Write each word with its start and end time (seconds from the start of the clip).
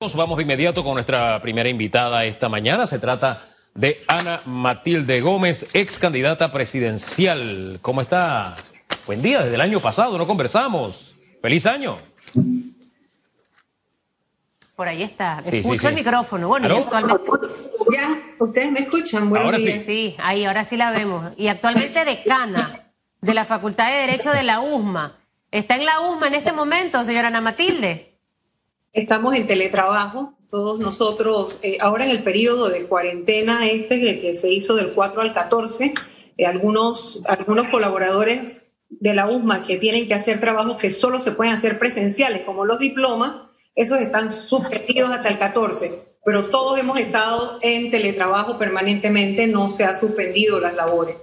Vamos 0.00 0.38
de 0.38 0.44
inmediato 0.44 0.82
con 0.82 0.94
nuestra 0.94 1.42
primera 1.42 1.68
invitada 1.68 2.24
esta 2.24 2.48
mañana. 2.48 2.86
Se 2.86 2.98
trata 2.98 3.50
de 3.74 4.02
Ana 4.08 4.40
Matilde 4.46 5.20
Gómez, 5.20 5.66
ex 5.74 5.98
candidata 5.98 6.50
presidencial. 6.50 7.78
¿Cómo 7.82 8.00
está? 8.00 8.56
Buen 9.06 9.20
día, 9.20 9.42
desde 9.42 9.56
el 9.56 9.60
año 9.60 9.78
pasado 9.78 10.16
no 10.16 10.26
conversamos. 10.26 11.16
¡Feliz 11.42 11.66
año! 11.66 11.98
Por 14.74 14.88
ahí 14.88 15.02
está. 15.02 15.42
Escucho 15.44 15.88
el 15.88 15.96
micrófono. 15.96 16.48
Bueno, 16.48 16.88
Ya, 17.92 18.22
ustedes 18.38 18.72
me 18.72 18.80
escuchan. 18.80 19.28
Buenos 19.28 19.44
ahora 19.44 19.58
sí. 19.58 19.82
Sí, 19.84 20.16
ahí, 20.18 20.46
ahora 20.46 20.64
sí 20.64 20.78
la 20.78 20.92
vemos. 20.92 21.32
Y 21.36 21.48
actualmente 21.48 22.06
decana 22.06 22.90
de 23.20 23.34
la 23.34 23.44
Facultad 23.44 23.90
de 23.90 23.98
Derecho 24.06 24.30
de 24.30 24.44
la 24.44 24.60
USMA. 24.60 25.18
¿Está 25.50 25.76
en 25.76 25.84
la 25.84 26.00
USMA 26.00 26.28
en 26.28 26.34
este 26.36 26.52
momento, 26.52 27.04
señora 27.04 27.28
Ana 27.28 27.42
Matilde? 27.42 28.09
Estamos 28.92 29.36
en 29.36 29.46
teletrabajo, 29.46 30.34
todos 30.48 30.80
nosotros, 30.80 31.60
eh, 31.62 31.78
ahora 31.80 32.04
en 32.06 32.10
el 32.10 32.24
periodo 32.24 32.68
de 32.70 32.86
cuarentena 32.86 33.68
este 33.68 34.00
que, 34.00 34.34
se 34.34 34.50
hizo 34.50 34.74
del 34.74 34.90
4 34.90 35.20
al 35.20 35.32
14, 35.32 35.94
eh, 36.36 36.46
algunos, 36.46 37.22
algunos 37.26 37.68
colaboradores 37.68 38.72
de 38.88 39.14
la 39.14 39.28
USMA 39.28 39.64
que 39.64 39.76
tienen 39.76 40.08
que 40.08 40.14
hacer 40.14 40.40
trabajos 40.40 40.74
que 40.74 40.90
solo 40.90 41.20
se 41.20 41.30
pueden 41.30 41.54
hacer 41.54 41.78
presenciales, 41.78 42.42
como 42.42 42.64
los 42.64 42.80
diplomas, 42.80 43.48
esos 43.76 44.00
están 44.00 44.28
suspendidos 44.28 45.12
hasta 45.12 45.28
el 45.28 45.38
14, 45.38 46.16
pero 46.24 46.46
todos 46.46 46.76
hemos 46.76 46.98
estado 46.98 47.60
en 47.62 47.92
teletrabajo 47.92 48.58
permanentemente, 48.58 49.46
no 49.46 49.68
se 49.68 49.84
ha 49.84 49.94
suspendido 49.94 50.58
las 50.58 50.74
labores. 50.74 51.14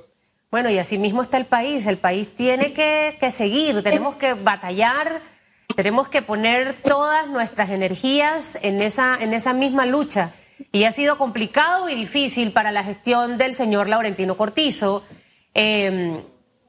Bueno, 0.50 0.70
y 0.70 0.78
así 0.78 0.98
mismo 0.98 1.22
está 1.22 1.36
el 1.36 1.46
país, 1.46 1.86
el 1.86 1.98
país 1.98 2.34
tiene 2.34 2.72
que, 2.72 3.18
que 3.20 3.30
seguir, 3.30 3.84
tenemos 3.84 4.16
que 4.16 4.36
batallar 4.36 5.22
tenemos 5.78 6.08
que 6.08 6.24
poner 6.24 6.82
todas 6.82 7.28
nuestras 7.28 7.70
energías 7.70 8.58
en 8.64 8.82
esa, 8.82 9.16
en 9.22 9.36
esa 9.36 9.54
misma 9.54 9.86
lucha. 9.86 10.32
Y 10.72 10.86
ha 10.86 10.92
sido 10.92 11.20
complicado 11.20 11.88
y 11.88 11.94
difícil 11.94 12.52
para 12.52 12.72
la 12.72 12.84
gestión 12.84 13.38
del 13.38 13.54
señor 13.54 13.88
Laurentino 13.88 14.36
Cortizo. 14.38 15.04
Em, 15.54 16.24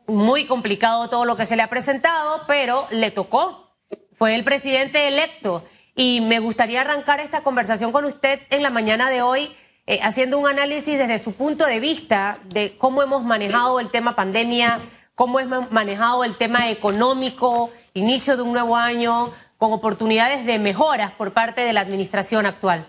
muy 0.07 0.45
complicado 0.45 1.09
todo 1.09 1.25
lo 1.25 1.39
que 1.39 1.47
se 1.47 1.57
le 1.57 1.63
ha 1.63 1.71
presentado, 1.71 2.43
pero 2.47 2.87
le 2.91 3.11
tocó. 3.11 3.73
Fue 4.13 4.35
el 4.35 4.45
presidente 4.45 5.09
electo. 5.09 5.65
Y 5.95 6.21
me 6.21 6.39
gustaría 6.39 6.83
arrancar 6.83 7.21
esta 7.21 7.43
conversación 7.43 7.93
con 7.93 8.05
usted 8.05 8.41
en 8.51 8.63
la 8.63 8.69
mañana 8.69 9.09
de 9.09 9.23
hoy, 9.23 9.57
eh, 9.87 10.01
haciendo 10.03 10.39
un 10.39 10.49
análisis 10.49 10.99
desde 10.99 11.19
su 11.19 11.33
punto 11.33 11.65
de 11.65 11.81
vista 11.81 12.41
de 12.45 12.77
cómo 12.77 13.03
hemos 13.03 13.25
manejado 13.25 13.81
el 13.81 13.91
tema 13.91 14.15
pandemia, 14.15 14.83
cómo 15.19 15.41
hemos 15.41 15.73
manejado 15.73 16.23
el 16.23 16.37
tema 16.37 16.71
económico, 16.71 17.73
inicio 17.93 18.37
de 18.37 18.45
un 18.45 18.53
nuevo 18.53 18.77
año, 18.77 19.33
con 19.57 19.73
oportunidades 19.73 20.47
de 20.47 20.61
mejoras 20.61 21.11
por 21.11 21.33
parte 21.33 21.63
de 21.63 21.73
la 21.73 21.81
administración 21.81 22.47
actual. 22.47 22.87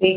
Sí. 0.00 0.16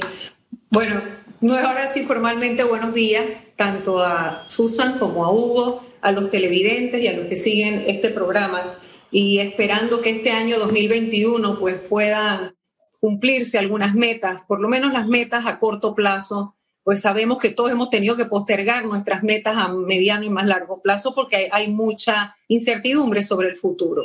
Bueno, 0.69 1.01
no 1.41 1.57
es 1.57 1.65
ahora 1.65 1.87
sí 1.87 2.05
formalmente 2.05 2.63
buenos 2.63 2.93
días, 2.93 3.43
tanto 3.57 3.99
a 3.99 4.45
Susan 4.47 4.97
como 4.97 5.25
a 5.25 5.31
Hugo, 5.31 5.85
a 5.99 6.13
los 6.13 6.31
televidentes 6.31 7.01
y 7.01 7.09
a 7.09 7.13
los 7.17 7.27
que 7.27 7.35
siguen 7.35 7.83
este 7.87 8.09
programa, 8.09 8.79
y 9.11 9.39
esperando 9.39 9.99
que 9.99 10.11
este 10.11 10.31
año 10.31 10.57
2021 10.59 11.59
pues 11.59 11.81
puedan 11.89 12.55
cumplirse 13.01 13.59
algunas 13.59 13.95
metas, 13.95 14.43
por 14.43 14.61
lo 14.61 14.69
menos 14.69 14.93
las 14.93 15.07
metas 15.07 15.45
a 15.45 15.59
corto 15.59 15.93
plazo 15.93 16.55
pues 16.85 17.01
sabemos 17.01 17.39
que 17.39 17.49
todos 17.49 17.71
hemos 17.71 17.89
tenido 17.89 18.15
que 18.15 18.25
postergar 18.25 18.85
nuestras 18.85 19.23
metas 19.23 19.57
a 19.57 19.69
mediano 19.69 20.23
y 20.23 20.29
más 20.29 20.45
largo 20.45 20.83
plazo 20.83 21.15
porque 21.15 21.49
hay, 21.51 21.67
mucha 21.69 22.37
incertidumbre 22.47 23.23
sobre 23.23 23.49
el 23.49 23.57
futuro. 23.57 24.03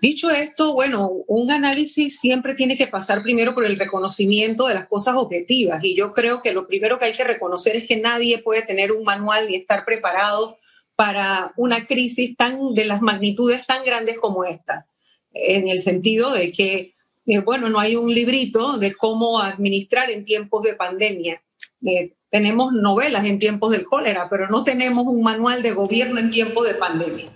Dicho 0.00 0.30
esto, 0.30 0.72
bueno, 0.72 1.10
un 1.26 1.50
análisis 1.50 2.18
siempre 2.18 2.54
tiene 2.54 2.78
que 2.78 2.86
pasar 2.86 3.22
primero 3.22 3.54
por 3.54 3.66
el 3.66 3.78
reconocimiento 3.78 4.68
de 4.68 4.74
las 4.74 4.86
cosas 4.86 5.16
objetivas 5.16 5.84
y 5.84 5.94
yo 5.94 6.14
creo 6.14 6.40
que 6.40 6.54
lo 6.54 6.66
primero 6.66 6.98
que 6.98 7.04
hay 7.04 7.12
que 7.12 7.24
reconocer 7.24 7.76
es 7.76 7.86
que 7.86 7.98
nadie 7.98 8.38
puede 8.38 8.62
tener 8.62 8.90
un 8.90 9.04
manual 9.04 9.50
y 9.50 9.56
estar 9.56 9.84
preparado 9.84 10.56
para 10.96 11.52
una 11.58 11.86
crisis 11.86 12.34
tan 12.38 12.72
de 12.72 12.86
las 12.86 13.02
magnitudes 13.02 13.66
tan 13.66 13.84
grandes 13.84 14.18
como 14.18 14.44
esta, 14.44 14.86
en 15.34 15.68
el 15.68 15.78
sentido 15.78 16.32
de 16.32 16.52
que, 16.52 16.94
eh, 17.26 17.38
bueno, 17.40 17.68
no 17.68 17.78
hay 17.78 17.96
un 17.96 18.14
librito 18.14 18.78
de 18.78 18.94
cómo 18.94 19.40
administrar 19.40 20.10
en 20.10 20.24
tiempos 20.24 20.62
de 20.62 20.74
pandemia 20.74 21.42
eh, 21.84 22.14
tenemos 22.30 22.72
novelas 22.72 23.26
en 23.26 23.38
tiempos 23.38 23.70
del 23.70 23.84
cólera, 23.84 24.28
pero 24.30 24.48
no 24.48 24.64
tenemos 24.64 25.06
un 25.06 25.22
manual 25.22 25.62
de 25.62 25.72
gobierno 25.72 26.18
en 26.18 26.30
tiempos 26.30 26.66
de 26.66 26.74
pandemia. 26.74 27.30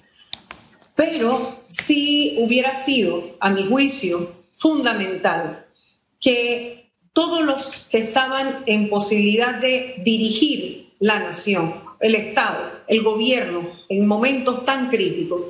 Pero 0.95 1.61
sí 1.69 2.39
hubiera 2.41 2.73
sido, 2.73 3.23
a 3.41 3.51
mi 3.51 3.67
juicio, 3.67 4.33
fundamental 4.56 5.67
que 6.19 6.91
todos 7.12 7.45
los 7.45 7.87
que 7.91 7.99
estaban 7.99 8.62
en 8.67 8.89
posibilidad 8.89 9.61
de 9.61 9.97
dirigir 10.05 10.87
la 11.01 11.19
nación, 11.19 11.75
el 12.01 12.15
Estado, 12.15 12.71
el 12.89 13.03
gobierno, 13.03 13.62
en 13.89 14.06
momentos 14.06 14.65
tan 14.65 14.89
críticos, 14.89 15.43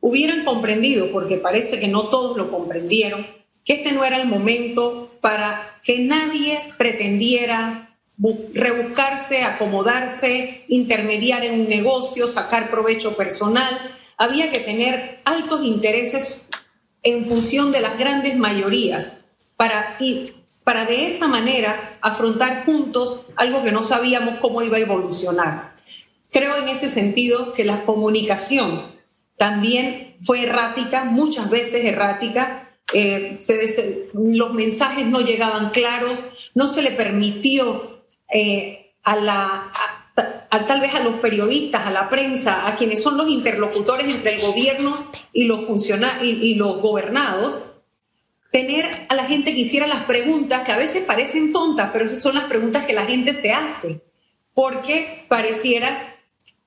hubieran 0.00 0.44
comprendido, 0.44 1.10
porque 1.12 1.36
parece 1.36 1.78
que 1.80 1.88
no 1.88 2.08
todos 2.08 2.36
lo 2.36 2.50
comprendieron, 2.50 3.26
que 3.64 3.74
este 3.74 3.92
no 3.92 4.04
era 4.04 4.20
el 4.20 4.28
momento 4.28 5.10
para 5.20 5.66
que 5.84 6.00
nadie 6.00 6.58
pretendiera 6.78 7.87
rebuscarse, 8.52 9.42
acomodarse, 9.44 10.64
intermediar 10.68 11.44
en 11.44 11.60
un 11.60 11.68
negocio, 11.68 12.26
sacar 12.26 12.70
provecho 12.70 13.16
personal. 13.16 13.74
Había 14.16 14.50
que 14.50 14.60
tener 14.60 15.20
altos 15.24 15.64
intereses 15.64 16.48
en 17.02 17.24
función 17.24 17.70
de 17.70 17.80
las 17.80 17.98
grandes 17.98 18.36
mayorías 18.36 19.24
para, 19.56 19.96
y, 20.00 20.32
para 20.64 20.84
de 20.84 21.10
esa 21.10 21.28
manera 21.28 21.98
afrontar 22.02 22.64
juntos 22.64 23.26
algo 23.36 23.62
que 23.62 23.72
no 23.72 23.82
sabíamos 23.82 24.38
cómo 24.40 24.62
iba 24.62 24.76
a 24.76 24.80
evolucionar. 24.80 25.74
Creo 26.30 26.56
en 26.56 26.68
ese 26.68 26.88
sentido 26.88 27.52
que 27.52 27.64
la 27.64 27.84
comunicación 27.84 28.82
también 29.36 30.16
fue 30.22 30.42
errática, 30.42 31.04
muchas 31.04 31.48
veces 31.48 31.84
errática. 31.84 32.64
Eh, 32.92 33.38
los 34.14 34.52
mensajes 34.52 35.06
no 35.06 35.20
llegaban 35.20 35.70
claros, 35.70 36.24
no 36.54 36.66
se 36.66 36.82
le 36.82 36.90
permitió 36.90 37.97
eh, 38.32 38.94
a 39.04 39.16
la, 39.16 39.72
tal 40.66 40.80
vez 40.80 40.94
a 40.94 41.00
los 41.00 41.14
periodistas, 41.14 41.86
a 41.86 41.90
la 41.90 42.08
prensa, 42.08 42.66
a 42.66 42.76
quienes 42.76 43.02
son 43.02 43.16
los 43.16 43.28
interlocutores 43.28 44.06
entre 44.06 44.34
el 44.34 44.42
gobierno 44.42 45.10
y 45.32 45.44
los, 45.44 45.64
funcionarios 45.64 46.22
y, 46.22 46.54
los 46.54 46.80
gobernados, 46.80 47.62
tener 48.50 49.06
a 49.08 49.14
la 49.14 49.24
gente 49.26 49.54
que 49.54 49.60
hiciera 49.60 49.86
las 49.86 50.04
preguntas 50.04 50.64
que 50.64 50.72
a 50.72 50.78
veces 50.78 51.04
parecen 51.04 51.52
tontas, 51.52 51.90
pero 51.92 52.14
son 52.16 52.34
las 52.34 52.44
preguntas 52.44 52.84
que 52.84 52.92
la 52.92 53.06
gente 53.06 53.34
se 53.34 53.52
hace, 53.52 54.02
porque 54.54 55.24
pareciera, 55.28 56.16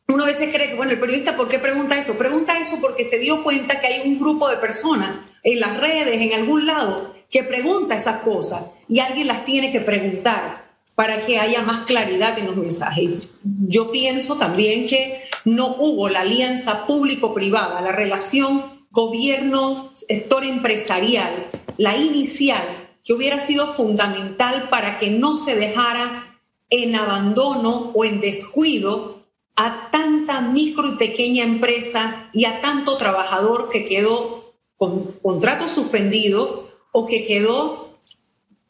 uno 0.08 0.24
a 0.24 0.28
veces 0.28 0.54
cree 0.54 0.70
que, 0.70 0.76
bueno, 0.76 0.92
el 0.92 1.00
periodista, 1.00 1.36
¿por 1.36 1.48
qué 1.48 1.60
pregunta 1.60 1.98
eso? 1.98 2.18
Pregunta 2.18 2.60
eso 2.60 2.78
porque 2.82 3.04
se 3.04 3.20
dio 3.20 3.44
cuenta 3.44 3.80
que 3.80 3.88
hay 3.88 4.08
un 4.08 4.20
grupo 4.20 4.48
de 4.50 4.58
personas 4.58 5.16
en 5.44 5.60
las 5.60 5.78
redes, 5.78 6.22
en 6.22 6.34
algún 6.34 6.66
lado, 6.66 7.16
que 7.30 7.44
pregunta 7.44 7.96
esas 7.96 8.18
cosas 8.20 8.72
y 8.90 9.00
alguien 9.00 9.28
las 9.28 9.46
tiene 9.46 9.72
que 9.72 9.80
preguntar 9.80 10.71
para 10.96 11.25
que 11.25 11.40
haya 11.40 11.62
más 11.63 11.81
claridad 11.81 12.38
en 12.38 12.47
los 12.47 12.57
mensajes. 12.57 13.28
Yo 13.44 13.91
pienso 13.91 14.35
también 14.38 14.88
que 14.88 15.24
no 15.46 15.75
hubo 15.79 16.09
la 16.09 16.22
alianza 16.22 16.85
público-privada, 16.85 17.81
la 17.81 17.91
relación 17.91 18.85
gobierno-sector 18.91 20.44
empresarial, 20.44 21.50
la 21.78 21.97
inicial, 21.97 22.62
que 23.03 23.13
hubiera 23.13 23.40
sido 23.40 23.68
fundamental 23.68 24.69
para 24.69 25.00
que 25.00 25.09
no 25.09 25.34
se 25.34 25.56
dejara 25.56 26.40
en 26.69 26.96
abandono 26.96 27.91
o 27.94 28.06
en 28.06 28.22
descuido 28.22 29.25
a 29.56 29.90
tanta 29.91 30.41
micro 30.41 30.88
y 30.88 30.97
pequeña 30.97 31.44
empresa 31.44 32.30
y 32.34 32.46
a 32.46 32.62
tanto 32.62 32.97
trabajador 32.97 33.69
que 33.69 33.85
quedó 33.85 34.53
con 34.78 35.12
contrato 35.22 35.68
suspendido 35.68 36.69
o 36.91 37.06
que 37.06 37.25
quedó 37.25 37.91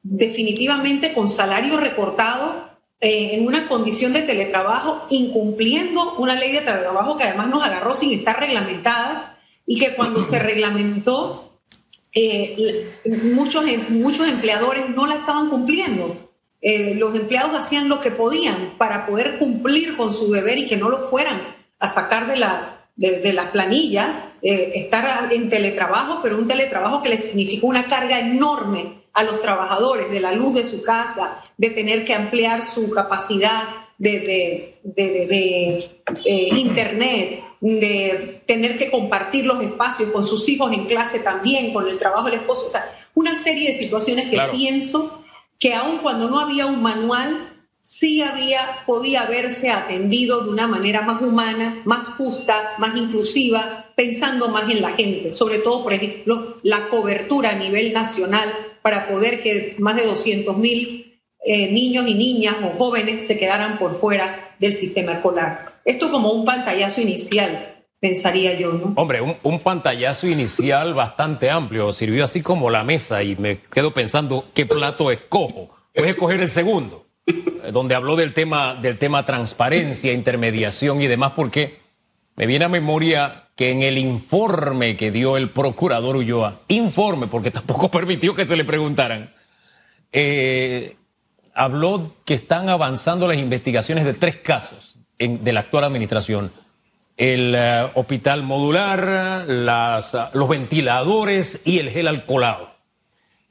definitivamente 0.03 1.13
con 1.13 1.29
salario 1.29 1.77
recortado 1.77 2.69
eh, 2.99 3.35
en 3.35 3.47
una 3.47 3.67
condición 3.67 4.13
de 4.13 4.21
teletrabajo, 4.21 5.07
incumpliendo 5.09 6.15
una 6.17 6.35
ley 6.35 6.51
de 6.51 6.61
teletrabajo 6.61 7.17
que 7.17 7.23
además 7.25 7.47
nos 7.47 7.63
agarró 7.63 7.93
sin 7.93 8.11
estar 8.11 8.39
reglamentada 8.39 9.39
y 9.65 9.79
que 9.79 9.93
cuando 9.93 10.21
se 10.21 10.39
reglamentó, 10.39 11.59
eh, 12.13 12.91
muchos, 13.33 13.65
muchos 13.89 14.27
empleadores 14.27 14.89
no 14.89 15.07
la 15.07 15.15
estaban 15.15 15.49
cumpliendo. 15.49 16.29
Eh, 16.61 16.93
los 16.95 17.15
empleados 17.15 17.55
hacían 17.55 17.89
lo 17.89 17.99
que 17.99 18.11
podían 18.11 18.75
para 18.77 19.07
poder 19.07 19.39
cumplir 19.39 19.97
con 19.97 20.13
su 20.13 20.31
deber 20.31 20.59
y 20.59 20.67
que 20.67 20.77
no 20.77 20.89
lo 20.89 20.99
fueran 20.99 21.41
a 21.79 21.87
sacar 21.87 22.27
de, 22.27 22.37
la, 22.37 22.85
de, 22.95 23.33
las 23.33 23.47
planillas, 23.47 24.25
estar 24.43 25.33
en 25.33 25.49
teletrabajo, 25.49 26.19
pero 26.21 26.37
un 26.37 26.45
teletrabajo 26.45 27.01
que 27.01 27.09
les 27.09 27.23
significó 27.23 27.65
una 27.65 27.87
carga 27.87 28.19
enorme 28.19 29.00
a 29.13 29.23
los 29.23 29.41
trabajadores 29.41 30.09
de 30.09 30.19
la 30.19 30.31
luz 30.31 30.55
de 30.55 30.65
su 30.65 30.83
casa, 30.83 31.43
de 31.57 31.69
tener 31.69 32.05
que 32.05 32.13
ampliar 32.13 32.63
su 32.63 32.91
capacidad 32.91 33.63
de, 33.97 34.79
eh, 34.95 36.49
internet, 36.55 37.43
de 37.59 38.41
tener 38.47 38.77
que 38.77 38.89
compartir 38.89 39.45
los 39.45 39.61
espacios 39.61 40.11
con 40.11 40.23
sus 40.23 40.47
hijos 40.49 40.71
en 40.73 40.85
clase 40.85 41.19
también, 41.19 41.71
con 41.71 41.87
el 41.87 41.97
trabajo 41.97 42.25
del 42.25 42.39
esposo. 42.39 42.65
O 42.65 42.69
sea, 42.69 42.83
una 43.13 43.35
serie 43.35 43.69
de 43.69 43.77
situaciones 43.77 44.29
que 44.29 44.41
pienso 44.51 45.23
que 45.59 45.75
aun 45.75 45.99
cuando 45.99 46.29
no 46.29 46.39
había 46.39 46.65
un 46.65 46.81
manual, 46.81 47.51
sí 47.83 48.23
había, 48.23 48.59
podía 48.87 49.23
haberse 49.23 49.69
atendido 49.69 50.41
de 50.41 50.49
una 50.49 50.65
manera 50.65 51.01
más 51.01 51.21
humana, 51.21 51.81
más 51.85 52.07
justa, 52.07 52.73
más 52.79 52.97
inclusiva, 52.97 53.85
pensando 53.95 54.49
más 54.49 54.71
en 54.71 54.81
la 54.81 54.93
gente, 54.93 55.31
sobre 55.31 55.59
todo, 55.59 55.83
por 55.83 55.93
ejemplo, 55.93 56.57
la 56.63 56.87
cobertura 56.87 57.51
a 57.51 57.55
nivel 57.55 57.93
nacional 57.93 58.70
para 58.81 59.07
poder 59.07 59.41
que 59.41 59.75
más 59.79 59.95
de 59.95 60.05
200 60.05 60.57
mil 60.57 61.21
eh, 61.43 61.71
niños 61.71 62.07
y 62.07 62.13
niñas 62.13 62.55
o 62.63 62.77
jóvenes 62.77 63.25
se 63.25 63.37
quedaran 63.37 63.77
por 63.79 63.95
fuera 63.95 64.55
del 64.59 64.73
sistema 64.73 65.13
escolar. 65.13 65.81
Esto 65.85 66.11
como 66.11 66.31
un 66.31 66.45
pantallazo 66.45 67.01
inicial, 67.01 67.85
pensaría 67.99 68.53
yo, 68.59 68.73
¿no? 68.73 68.93
Hombre, 68.95 69.21
un, 69.21 69.37
un, 69.43 69.59
pantallazo 69.59 70.27
inicial 70.27 70.93
bastante 70.93 71.49
amplio, 71.49 71.93
sirvió 71.93 72.23
así 72.23 72.41
como 72.41 72.69
la 72.69 72.83
mesa 72.83 73.23
y 73.23 73.35
me 73.35 73.59
quedo 73.59 73.93
pensando 73.93 74.45
qué 74.53 74.65
plato 74.65 75.09
escojo. 75.11 75.69
Voy 75.95 76.07
a 76.07 76.11
escoger 76.11 76.41
el 76.41 76.49
segundo 76.49 77.07
donde 77.71 77.95
habló 77.95 78.15
del 78.15 78.33
tema, 78.33 78.75
del 78.75 78.97
tema 78.97 79.25
transparencia, 79.25 80.13
intermediación 80.13 81.01
y 81.01 81.07
demás, 81.07 81.33
porque 81.35 81.79
me 82.35 82.45
viene 82.45 82.65
a 82.65 82.69
memoria 82.69 83.49
que 83.61 83.69
en 83.69 83.83
el 83.83 83.99
informe 83.99 84.97
que 84.97 85.11
dio 85.11 85.37
el 85.37 85.51
procurador 85.51 86.15
Ulloa, 86.15 86.61
informe, 86.69 87.27
porque 87.27 87.51
tampoco 87.51 87.91
permitió 87.91 88.33
que 88.33 88.47
se 88.47 88.55
le 88.57 88.65
preguntaran, 88.65 89.35
eh, 90.11 90.95
habló 91.53 92.15
que 92.25 92.33
están 92.33 92.69
avanzando 92.69 93.27
las 93.27 93.37
investigaciones 93.37 94.03
de 94.03 94.15
tres 94.15 94.37
casos 94.37 94.97
de 95.19 95.53
la 95.53 95.59
actual 95.59 95.83
administración. 95.83 96.51
El 97.17 97.53
eh, 97.55 97.87
hospital 97.93 98.41
modular, 98.41 99.45
las, 99.47 100.17
los 100.33 100.49
ventiladores 100.49 101.61
y 101.63 101.77
el 101.77 101.91
gel 101.91 102.07
alcoholado 102.07 102.71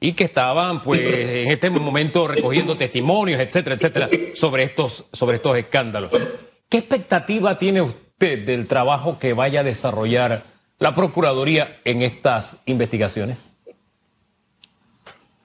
y 0.01 0.11
que 0.11 0.25
estaban 0.25 0.81
pues 0.81 0.99
en 0.99 1.51
este 1.51 1.69
momento 1.69 2.27
recogiendo 2.27 2.75
testimonios, 2.75 3.39
etcétera, 3.39 3.75
etcétera, 3.75 4.09
sobre 4.33 4.63
estos, 4.63 5.05
sobre 5.13 5.37
estos 5.37 5.57
escándalos. 5.57 6.09
¿Qué 6.67 6.79
expectativa 6.79 7.57
tiene 7.57 7.81
usted 7.81 8.10
del 8.25 8.67
trabajo 8.67 9.19
que 9.19 9.33
vaya 9.33 9.61
a 9.61 9.63
desarrollar 9.63 10.45
la 10.79 10.95
Procuraduría 10.95 11.79
en 11.85 12.01
estas 12.01 12.57
investigaciones? 12.65 13.51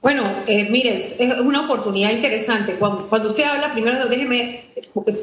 Bueno, 0.00 0.22
eh, 0.46 0.68
mire, 0.70 0.96
es 0.96 1.18
una 1.40 1.62
oportunidad 1.62 2.12
interesante. 2.12 2.76
Cuando, 2.76 3.08
usted 3.30 3.44
habla, 3.44 3.72
primero 3.72 4.06
déjeme 4.06 4.66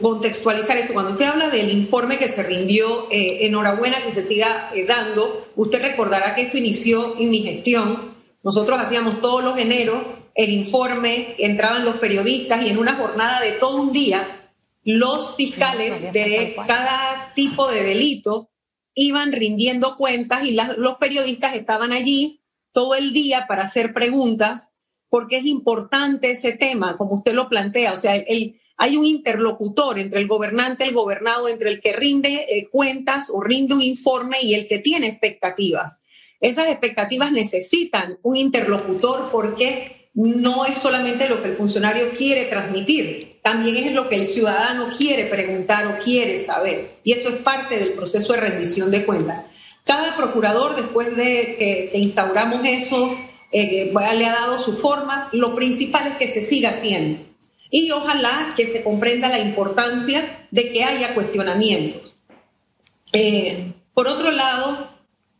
contextualizar 0.01 0.77
esto, 0.77 0.93
cuando 0.93 1.11
usted 1.11 1.25
habla 1.25 1.47
del 1.47 1.71
informe 1.71 2.17
que 2.17 2.27
se 2.27 2.43
rindió, 2.43 3.07
eh, 3.09 3.45
enhorabuena 3.45 4.03
que 4.03 4.11
se 4.11 4.21
siga 4.21 4.71
eh, 4.75 4.85
dando, 4.85 5.47
usted 5.55 5.81
recordará 5.81 6.35
que 6.35 6.43
esto 6.43 6.57
inició 6.57 7.17
en 7.17 7.29
mi 7.29 7.39
gestión 7.39 8.13
nosotros 8.43 8.79
hacíamos 8.79 9.21
todos 9.21 9.43
los 9.43 9.57
eneros 9.57 10.03
el 10.35 10.49
informe, 10.49 11.35
entraban 11.37 11.85
los 11.85 11.95
periodistas 11.95 12.65
y 12.65 12.69
en 12.69 12.77
una 12.77 12.95
jornada 12.95 13.39
de 13.39 13.51
todo 13.53 13.81
un 13.81 13.93
día, 13.93 14.42
los 14.83 15.35
fiscales 15.35 16.13
de 16.13 16.55
cada 16.67 17.33
tipo 17.35 17.69
de 17.69 17.83
delito 17.83 18.49
iban 18.95 19.31
rindiendo 19.31 19.95
cuentas 19.95 20.45
y 20.45 20.57
los 20.77 20.97
periodistas 20.97 21.55
estaban 21.55 21.93
allí 21.93 22.41
todo 22.71 22.95
el 22.95 23.13
día 23.13 23.45
para 23.47 23.63
hacer 23.63 23.93
preguntas, 23.93 24.69
porque 25.09 25.37
es 25.37 25.45
importante 25.45 26.31
ese 26.31 26.53
tema, 26.53 26.97
como 26.97 27.15
usted 27.15 27.33
lo 27.33 27.49
plantea. 27.49 27.93
O 27.93 27.97
sea, 27.97 28.13
hay 28.77 28.97
un 28.97 29.05
interlocutor 29.05 29.99
entre 29.99 30.19
el 30.19 30.27
gobernante, 30.27 30.83
el 30.83 30.93
gobernado, 30.93 31.47
entre 31.47 31.69
el 31.69 31.79
que 31.79 31.93
rinde 31.93 32.45
eh, 32.49 32.67
cuentas 32.69 33.29
o 33.29 33.41
rinde 33.41 33.75
un 33.75 33.81
informe 33.81 34.37
y 34.41 34.55
el 34.55 34.67
que 34.67 34.79
tiene 34.79 35.07
expectativas. 35.07 35.99
Esas 36.39 36.67
expectativas 36.67 37.31
necesitan 37.31 38.19
un 38.21 38.35
interlocutor 38.35 39.29
porque 39.31 40.09
no 40.13 40.65
es 40.65 40.77
solamente 40.77 41.29
lo 41.29 41.41
que 41.41 41.49
el 41.49 41.55
funcionario 41.55 42.09
quiere 42.09 42.45
transmitir, 42.45 43.32
también 43.43 43.75
es 43.75 43.91
lo 43.91 44.07
que 44.07 44.15
el 44.15 44.25
ciudadano 44.25 44.89
quiere 44.97 45.25
preguntar 45.25 45.85
o 45.87 45.99
quiere 45.99 46.37
saber. 46.37 46.95
Y 47.03 47.11
eso 47.11 47.29
es 47.29 47.35
parte 47.35 47.77
del 47.77 47.91
proceso 47.91 48.33
de 48.33 48.39
rendición 48.39 48.89
de 48.89 49.05
cuentas. 49.05 49.43
Cada 49.83 50.15
procurador, 50.15 50.75
después 50.75 51.15
de 51.15 51.55
que, 51.59 51.91
instauramos 51.95 52.61
eso, 52.65 53.15
eh, 53.51 53.91
le 53.93 54.25
ha 54.25 54.33
dado 54.33 54.57
su 54.57 54.77
forma. 54.77 55.29
Lo 55.33 55.55
principal 55.55 56.07
es 56.07 56.15
que 56.15 56.29
se 56.29 56.41
siga 56.41 56.69
haciendo. 56.69 57.21
Y 57.69 57.91
ojalá 57.91 58.53
que 58.55 58.65
se 58.65 58.81
comprenda 58.81 59.27
la 59.27 59.39
importancia 59.39 60.47
de 60.49 60.71
que 60.71 60.85
haya 60.85 61.13
cuestionamientos. 61.13 62.15
Eh, 63.11 63.73
por 63.93 64.07
otro 64.07 64.31
lado, 64.31 64.93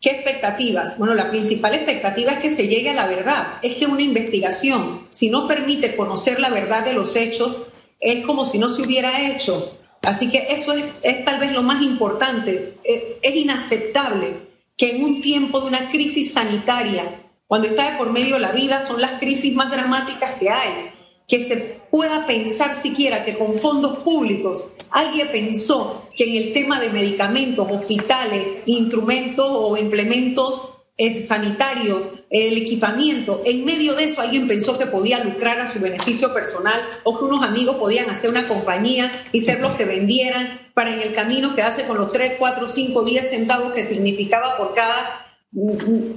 ¿Qué 0.04 0.10
expectativas? 0.10 0.98
Bueno, 0.98 1.14
la 1.14 1.30
principal 1.30 1.74
expectativa 1.74 2.34
es 2.34 2.40
que 2.40 2.50
se 2.50 2.68
llegue 2.68 2.90
a 2.90 2.94
la 2.94 3.08
verdad. 3.08 3.60
Es 3.62 3.78
que 3.78 3.86
una 3.86 4.02
investigación, 4.02 5.08
si 5.12 5.30
no 5.30 5.48
permite 5.48 5.96
conocer 5.96 6.42
la 6.42 6.50
verdad 6.50 6.84
de 6.84 6.92
los 6.92 7.16
hechos, 7.16 7.58
es 8.04 8.26
como 8.26 8.46
si 8.46 8.60
no 8.60 8.70
se 8.70 8.82
hubiera 8.82 9.32
hecho. 9.32 9.78
Así 10.02 10.30
que 10.30 10.48
eso 10.50 10.74
es, 11.02 11.26
tal 11.26 11.40
vez 11.40 11.54
lo 11.54 11.64
más 11.64 11.82
importante. 11.82 12.78
Eh, 12.84 13.20
es, 13.22 13.36
inaceptable 13.36 14.54
que 14.76 14.96
en 14.96 15.04
un 15.04 15.22
tiempo 15.22 15.62
de 15.62 15.68
una 15.68 15.90
crisis 15.90 16.34
sanitaria, 16.34 17.22
cuando 17.48 17.68
está 17.68 17.92
de 17.92 17.98
por 17.98 18.12
medio 18.12 18.38
la 18.38 18.52
vida, 18.52 18.82
son 18.82 19.00
las 19.00 19.20
crisis 19.20 19.56
más 19.56 19.72
dramáticas 19.72 20.36
que 20.40 20.50
hay, 20.50 20.92
que 21.28 21.42
se 21.42 21.80
pueda 21.90 22.26
pensar 22.26 22.76
siquiera 22.76 23.24
que 23.24 23.38
con 23.38 23.56
fondos 23.56 24.04
públicos 24.04 24.66
alguien 24.90 25.30
pensó 25.32 26.10
que 26.16 26.26
en 26.26 26.44
el 26.44 26.54
tema 26.54 26.80
de 26.82 26.90
medicamentos, 26.90 27.68
hospitales, 27.72 28.46
instrumentos 28.66 29.48
o 29.50 29.78
implementos 29.78 30.73
eh, 30.98 31.24
sanitarios, 31.24 32.08
el 32.30 32.56
equipamiento, 32.58 33.42
en 33.46 33.66
medio 33.66 33.96
de 33.96 34.04
eso 34.04 34.22
alguien 34.22 34.48
pensó 34.48 34.78
que 34.78 34.86
podía 34.86 35.24
lucrar 35.24 35.60
a 35.60 35.68
su 35.68 35.80
beneficio 35.80 36.34
personal 36.34 36.82
o 37.04 37.18
que 37.18 37.26
unos 37.26 37.44
amigos 37.44 37.78
podían 37.78 38.10
hacer 38.12 38.30
una 38.30 38.48
compañía 38.48 39.12
y 39.32 39.42
ser 39.42 39.60
los 39.60 39.74
que 39.74 39.86
vendieran 39.86 40.72
para 40.76 40.94
en 40.94 41.02
el 41.02 41.14
camino 41.14 41.56
quedarse 41.56 41.86
con 41.86 41.98
los 41.98 42.12
3, 42.12 42.34
4, 42.38 42.68
5, 42.68 43.06
10 43.06 43.30
centavos 43.30 43.72
que 43.72 43.84
significaba 43.84 44.56
por 44.58 44.76
cada, 44.76 45.26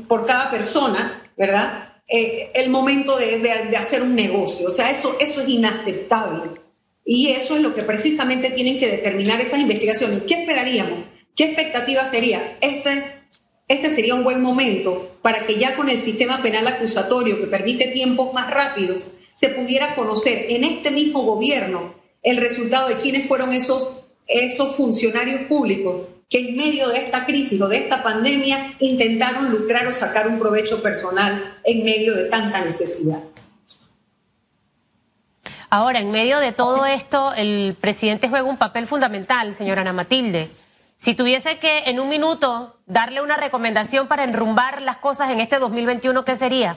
por 0.08 0.26
cada 0.26 0.50
persona, 0.50 1.32
¿verdad? 1.36 1.94
Eh, 2.08 2.50
el 2.54 2.70
momento 2.70 3.16
de, 3.16 3.38
de, 3.38 3.76
hacer 3.76 4.02
un 4.02 4.14
negocio. 4.14 4.68
O 4.68 4.70
sea, 4.70 4.90
eso, 4.90 5.16
eso 5.20 5.40
es 5.40 5.48
inaceptable. 5.48 6.60
Y 7.04 7.28
eso 7.28 7.56
es 7.56 7.62
lo 7.62 7.74
que 7.74 7.82
precisamente 7.82 8.50
tienen 8.50 8.78
que 8.78 8.90
determinar 8.90 9.40
esas 9.40 9.60
investigaciones. 9.60 10.22
¿Qué 10.22 10.42
esperaríamos? 10.42 11.00
¿Qué 11.34 11.44
expectativa 11.44 12.04
sería? 12.04 12.58
Este, 12.60 13.15
este 13.68 13.90
sería 13.90 14.14
un 14.14 14.24
buen 14.24 14.42
momento 14.42 15.18
para 15.22 15.46
que 15.46 15.58
ya 15.58 15.74
con 15.74 15.88
el 15.88 15.98
sistema 15.98 16.42
penal 16.42 16.66
acusatorio 16.66 17.40
que 17.40 17.48
permite 17.48 17.88
tiempos 17.88 18.32
más 18.32 18.50
rápidos, 18.50 19.08
se 19.34 19.48
pudiera 19.48 19.94
conocer 19.94 20.46
en 20.50 20.64
este 20.64 20.90
mismo 20.90 21.22
gobierno 21.22 21.94
el 22.22 22.36
resultado 22.36 22.88
de 22.88 22.96
quiénes 22.96 23.26
fueron 23.26 23.52
esos, 23.52 24.06
esos 24.26 24.76
funcionarios 24.76 25.42
públicos 25.42 26.02
que 26.28 26.48
en 26.48 26.56
medio 26.56 26.88
de 26.88 26.98
esta 26.98 27.24
crisis 27.24 27.60
o 27.60 27.68
de 27.68 27.78
esta 27.78 28.02
pandemia 28.02 28.74
intentaron 28.80 29.50
lucrar 29.50 29.86
o 29.86 29.92
sacar 29.92 30.26
un 30.26 30.38
provecho 30.38 30.82
personal 30.82 31.58
en 31.64 31.84
medio 31.84 32.14
de 32.14 32.24
tanta 32.24 32.64
necesidad. 32.64 33.22
Ahora, 35.70 36.00
en 36.00 36.10
medio 36.10 36.38
de 36.38 36.52
todo 36.52 36.86
esto, 36.86 37.32
el 37.34 37.76
presidente 37.80 38.28
juega 38.28 38.44
un 38.44 38.56
papel 38.56 38.86
fundamental, 38.86 39.54
señora 39.54 39.82
Ana 39.82 39.92
Matilde. 39.92 40.50
Si 40.98 41.14
tuviese 41.14 41.58
que 41.58 41.84
en 41.86 42.00
un 42.00 42.08
minuto 42.08 42.78
darle 42.86 43.20
una 43.20 43.36
recomendación 43.36 44.08
para 44.08 44.24
enrumbar 44.24 44.82
las 44.82 44.96
cosas 44.96 45.30
en 45.30 45.40
este 45.40 45.58
2021, 45.58 46.24
¿qué 46.24 46.36
sería? 46.36 46.76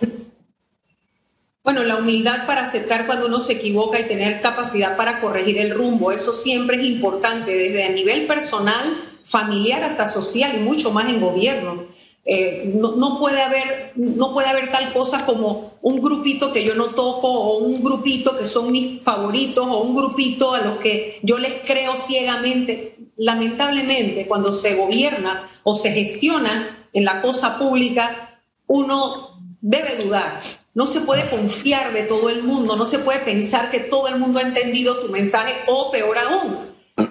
Bueno, 1.63 1.83
la 1.83 1.97
humildad 1.97 2.45
para 2.45 2.63
aceptar 2.63 3.05
cuando 3.05 3.27
uno 3.27 3.39
se 3.39 3.53
equivoca 3.53 3.99
y 3.99 4.07
tener 4.07 4.39
capacidad 4.39 4.97
para 4.97 5.21
corregir 5.21 5.57
el 5.57 5.73
rumbo, 5.73 6.11
eso 6.11 6.33
siempre 6.33 6.77
es 6.77 6.83
importante, 6.83 7.55
desde 7.55 7.83
a 7.83 7.89
nivel 7.89 8.27
personal, 8.27 8.85
familiar 9.23 9.83
hasta 9.83 10.07
social 10.07 10.51
y 10.55 10.59
mucho 10.59 10.91
más 10.91 11.09
en 11.09 11.21
gobierno. 11.21 11.85
Eh, 12.25 12.73
no, 12.75 13.19
puede 13.19 13.41
haber, 13.41 13.93
no 13.95 14.33
puede 14.33 14.47
haber 14.47 14.71
tal 14.71 14.93
cosa 14.93 15.25
como 15.25 15.73
un 15.81 16.01
grupito 16.01 16.51
que 16.51 16.63
yo 16.63 16.75
no 16.75 16.87
toco 16.87 17.27
o 17.27 17.57
un 17.59 17.83
grupito 17.83 18.37
que 18.37 18.45
son 18.45 18.71
mis 18.71 19.01
favoritos 19.01 19.65
o 19.67 19.79
un 19.79 19.95
grupito 19.95 20.53
a 20.53 20.61
los 20.61 20.77
que 20.77 21.19
yo 21.23 21.37
les 21.37 21.53
creo 21.65 21.95
ciegamente. 21.95 22.98
Lamentablemente, 23.19 24.27
cuando 24.27 24.49
se 24.49 24.75
gobierna 24.75 25.45
o 25.63 25.75
se 25.75 25.91
gestiona 25.91 26.87
en 26.93 27.03
la 27.03 27.19
cosa 27.19 27.59
pública, 27.59 28.39
uno 28.65 29.41
debe 29.59 29.97
dudar. 30.01 30.41
No 30.73 30.87
se 30.87 31.01
puede 31.01 31.29
confiar 31.29 31.91
de 31.91 32.03
todo 32.03 32.29
el 32.29 32.43
mundo, 32.43 32.77
no 32.77 32.85
se 32.85 32.99
puede 32.99 33.19
pensar 33.19 33.71
que 33.71 33.81
todo 33.81 34.07
el 34.07 34.17
mundo 34.17 34.39
ha 34.39 34.43
entendido 34.43 34.99
tu 34.99 35.11
mensaje 35.11 35.53
o 35.67 35.91
peor 35.91 36.17
aún. 36.17 36.59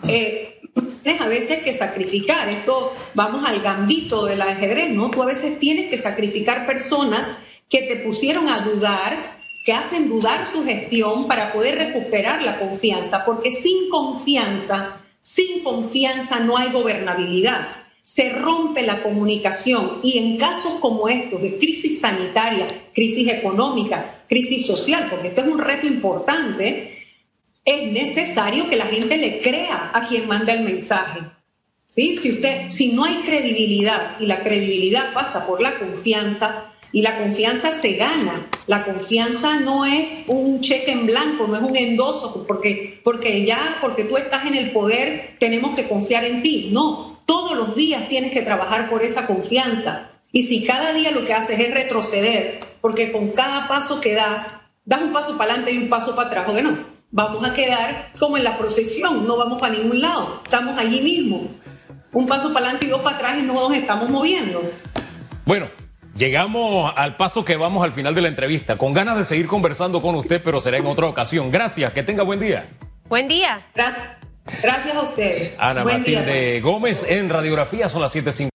Eh, 0.09 0.63
tienes 1.03 1.21
a 1.21 1.29
veces 1.29 1.63
que 1.63 1.75
sacrificar. 1.75 2.49
Esto, 2.49 2.97
vamos 3.13 3.47
al 3.47 3.61
gambito 3.61 4.25
del 4.25 4.41
ajedrez, 4.41 4.89
¿no? 4.89 5.11
Tú 5.11 5.23
a 5.23 5.27
veces 5.27 5.59
tienes 5.59 5.91
que 5.91 5.99
sacrificar 5.99 6.67
personas 6.67 7.35
que 7.69 7.83
te 7.83 7.97
pusieron 7.97 8.49
a 8.49 8.61
dudar, 8.61 9.39
que 9.63 9.75
hacen 9.75 10.09
dudar 10.09 10.51
tu 10.51 10.65
gestión 10.65 11.29
para 11.29 11.53
poder 11.53 11.77
recuperar 11.77 12.43
la 12.43 12.59
confianza, 12.59 13.27
porque 13.27 13.53
sin 13.53 13.91
confianza, 13.91 15.03
sin 15.29 15.63
confianza 15.63 16.41
no 16.41 16.57
hay 16.57 16.73
gobernabilidad. 16.73 17.85
se 18.03 18.31
rompe 18.31 18.81
la 18.85 19.03
comunicación 19.03 20.01
y 20.03 20.17
en 20.17 20.39
casos 20.39 20.81
como 20.81 21.11
estos 21.11 21.43
de 21.43 21.59
crisis 21.59 22.01
sanitaria, 22.01 22.67
crisis 22.95 23.29
económica, 23.29 24.25
crisis 24.27 24.67
social, 24.67 25.09
porque 25.11 25.29
este 25.29 25.43
es 25.43 25.47
un 25.47 25.59
reto 25.59 25.87
importante, 25.87 27.05
es 27.67 27.93
necesario 27.93 28.67
que 28.71 28.77
la 28.77 28.87
gente 28.87 29.19
le 29.19 29.41
crea 29.43 29.91
a 29.93 30.07
quien 30.09 30.27
manda 30.27 30.55
el 30.55 30.65
mensaje. 30.65 31.21
¿Sí? 31.87 32.17
Si, 32.17 32.33
usted, 32.33 32.71
si 32.71 32.93
no 32.93 33.05
hay 33.05 33.17
credibilidad 33.17 34.19
y 34.19 34.25
la 34.25 34.43
credibilidad 34.43 35.13
pasa 35.13 35.47
por 35.47 35.61
la 35.61 35.79
confianza, 35.79 36.68
y 36.93 37.03
la 37.03 37.19
confianza 37.19 37.75
se 37.75 37.97
gana. 37.97 38.49
La 38.67 38.85
confianza 38.85 39.61
no 39.61 39.85
es 39.85 40.25
un 40.27 40.61
cheque 40.61 40.93
en 40.93 41.07
blanco, 41.07 41.47
no 41.47 41.57
es 41.57 41.63
un 41.63 41.77
endoso, 41.77 42.45
porque, 42.47 43.01
porque 43.05 43.45
ya, 43.45 43.79
porque 43.81 44.05
tú 44.05 44.17
estás 44.17 44.47
en 44.47 44.55
el 44.55 44.71
poder, 44.71 45.37
tenemos 45.39 45.75
que 45.75 45.89
confiar 45.89 46.25
en 46.25 46.43
ti. 46.43 46.71
No, 46.73 47.23
todos 47.27 47.57
los 47.57 47.75
días 47.75 48.09
tienes 48.09 48.33
que 48.33 48.43
trabajar 48.43 48.89
por 48.89 49.03
esa 49.03 49.27
confianza. 49.27 50.13
Y 50.33 50.45
si 50.45 50.65
cada 50.65 50.93
día 50.93 51.11
lo 51.11 51.25
que 51.25 51.35
haces 51.35 51.59
es 51.59 51.73
retroceder, 51.73 52.59
porque 52.81 53.13
con 53.13 53.31
cada 53.31 53.69
paso 53.69 54.01
que 54.01 54.15
das, 54.15 54.47
das 54.85 55.03
un 55.03 55.13
paso 55.13 55.37
para 55.37 55.53
adelante 55.53 55.73
y 55.73 55.79
un 55.79 55.89
paso 55.89 56.15
para 56.15 56.29
atrás, 56.29 56.47
¿o 56.49 56.63
no? 56.63 56.99
Vamos 57.11 57.43
a 57.45 57.55
quedar 57.55 58.13
como 58.19 58.37
en 58.37 58.45
la 58.45 58.59
procesión, 58.59 59.27
no 59.27 59.39
vamos 59.39 59.59
para 59.59 59.75
ningún 59.75 60.01
lado, 60.01 60.43
estamos 60.45 60.79
allí 60.79 61.01
mismo. 61.01 61.49
Un 62.13 62.27
paso 62.27 62.53
para 62.53 62.67
adelante 62.67 62.87
y 62.87 62.91
dos 62.91 63.01
para 63.01 63.17
atrás 63.17 63.37
y 63.39 63.43
no 63.43 63.55
nos 63.55 63.73
estamos 63.77 64.11
moviendo. 64.11 64.63
Bueno, 65.47 65.69
Llegamos 66.19 66.93
al 66.97 67.15
paso 67.15 67.45
que 67.45 67.57
vamos 67.57 67.85
al 67.85 67.93
final 67.93 68.13
de 68.13 68.23
la 68.23 68.27
entrevista, 68.27 68.77
con 68.77 68.93
ganas 68.93 69.17
de 69.19 69.25
seguir 69.25 69.47
conversando 69.47 70.03
con 70.03 70.17
usted, 70.17 70.43
pero 70.43 70.61
será 70.61 70.77
en 70.77 70.87
otra 70.87 71.07
ocasión. 71.07 71.53
Gracias, 71.53 71.93
que 71.95 72.03
tenga 72.03 72.25
buen 72.25 72.41
día. 72.41 72.69
Buen 73.09 73.29
día. 73.29 73.65
Gracias 74.61 74.97
a 74.97 75.03
ustedes. 75.03 75.55
Ana 75.61 75.85
Matilde 75.85 76.61
Gómez 76.61 77.05
en 77.09 77.29
radiografía, 77.29 77.89
son 77.89 78.03
las 78.03 78.17
7.50. 78.17 78.47